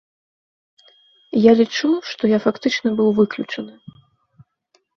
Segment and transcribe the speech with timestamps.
[1.41, 3.73] Я лічу, што я фактычна быў выключаны.